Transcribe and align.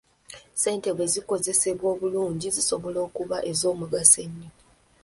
Ssente 0.57 0.89
bwezikozesebwa 0.95 1.85
obulungi 1.93 2.47
zisobola 2.55 2.99
okuba 3.07 3.37
ez'omugaso 3.51 4.17
ennyo. 4.25 4.49